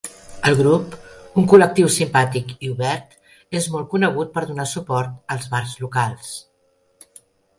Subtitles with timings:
[0.49, 0.93] El grup,
[1.41, 3.13] un col·lectiu simpàtic i obert,
[3.61, 6.35] és molt conegut per donar suport als bars locals.